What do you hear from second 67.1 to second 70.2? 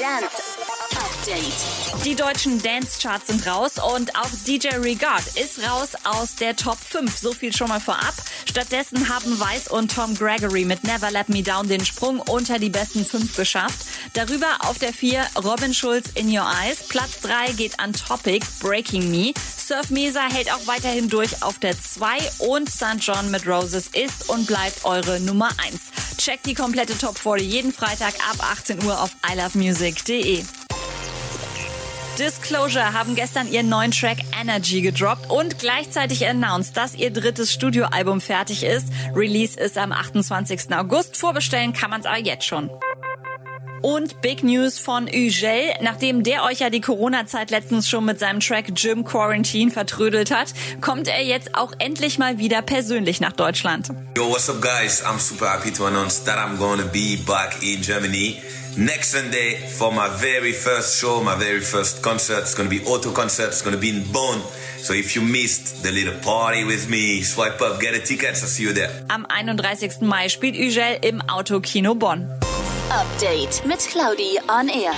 swipe up, get a ticket. I'll see you there. Am 31.